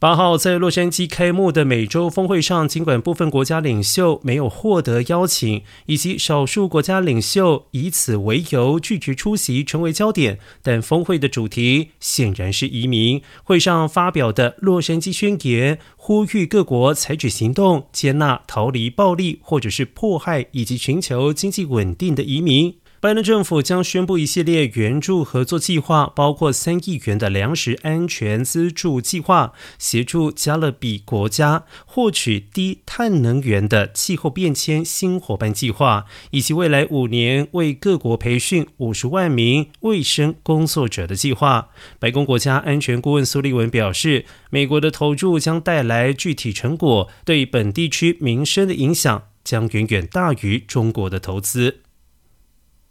[0.00, 13.20] 八号在洛杉矶开幕的美洲峰会上，尽管部分国家领袖没有获得邀请，以及少数国家领袖以此为由拒绝出席，成为焦点，但峰会的主题显然是移民。
[13.44, 22.79] 会上发表的洛杉矶宣言呼吁各国采取行动，接纳逃离暴力或者是迫害以及寻求经济稳定的移民。
[23.02, 41.70] 拜登政府将宣布一系列援助合作计划，包括三亿元的粮食安全资助计划，协助加勒比国家获取低碳能源的气候变迁新伙伴计划，以及未来五年为各国培训五十万名卫生工作者的计划。
[41.98, 51.80] 白宫国家安全顾问苏利文表示，美国的投入将带来具体成果，对本地区民生的影响将远远大于中国的投资。